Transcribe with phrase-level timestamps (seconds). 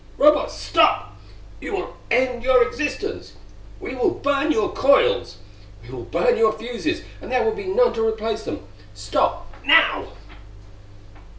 [0.17, 1.15] "_Robots, stop!
[1.59, 3.33] You will end your existence!
[3.79, 5.37] We will burn your coils!
[5.83, 8.67] We will burn your fuses, and there will be none to replace them.
[8.95, 10.07] Stop now!